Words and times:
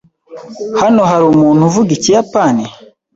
Hano 0.81 1.01
hari 1.09 1.25
umuntu 1.27 1.61
uvuga 1.69 1.89
Ikiyapani? 1.97 2.65